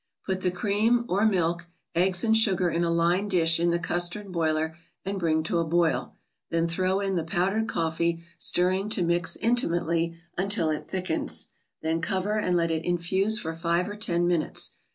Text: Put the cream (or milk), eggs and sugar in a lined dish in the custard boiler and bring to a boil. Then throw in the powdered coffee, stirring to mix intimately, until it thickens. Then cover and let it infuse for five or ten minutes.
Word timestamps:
Put 0.25 0.41
the 0.41 0.49
cream 0.49 1.05
(or 1.07 1.27
milk), 1.27 1.67
eggs 1.93 2.23
and 2.23 2.35
sugar 2.35 2.71
in 2.71 2.83
a 2.83 2.89
lined 2.89 3.29
dish 3.29 3.59
in 3.59 3.69
the 3.69 3.77
custard 3.77 4.31
boiler 4.31 4.75
and 5.05 5.19
bring 5.19 5.43
to 5.43 5.59
a 5.59 5.63
boil. 5.63 6.15
Then 6.49 6.67
throw 6.67 6.99
in 7.01 7.17
the 7.17 7.23
powdered 7.23 7.67
coffee, 7.67 8.23
stirring 8.39 8.89
to 8.93 9.03
mix 9.03 9.35
intimately, 9.35 10.17
until 10.35 10.71
it 10.71 10.87
thickens. 10.87 11.49
Then 11.83 12.01
cover 12.01 12.39
and 12.39 12.57
let 12.57 12.71
it 12.71 12.83
infuse 12.83 13.37
for 13.37 13.53
five 13.53 13.87
or 13.87 13.95
ten 13.95 14.25
minutes. 14.27 14.71